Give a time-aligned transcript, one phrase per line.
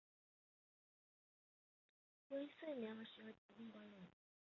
[2.29, 4.07] 微睡眠和许多疾病关联。